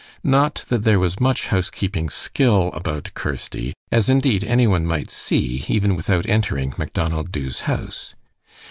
[0.23, 5.63] Not that there was much housekeeping skill about Kirsty, as indeed any one might see
[5.67, 8.15] even without entering Macdonald Dubh's house.